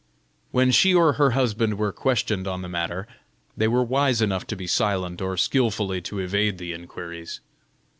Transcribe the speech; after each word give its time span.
When 0.49 0.71
she 0.71 0.95
or 0.95 1.13
her 1.13 1.29
husband 1.37 1.77
were 1.77 1.91
questioned 1.91 2.47
on 2.47 2.63
the 2.63 2.67
matter, 2.67 3.07
they 3.55 3.67
were 3.67 3.83
wise 3.83 4.19
enough 4.19 4.47
to 4.47 4.55
be 4.55 4.65
silent 4.65 5.21
or 5.21 5.37
skilfully 5.37 6.01
to 6.01 6.17
evade 6.17 6.57
the 6.57 6.73
inquiries. 6.73 7.39